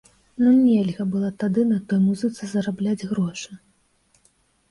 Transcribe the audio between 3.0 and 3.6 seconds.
грошы.